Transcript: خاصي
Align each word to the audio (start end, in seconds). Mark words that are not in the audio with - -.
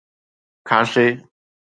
خاصي 0.67 1.07